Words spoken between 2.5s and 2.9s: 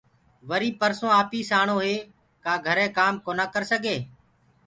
گھري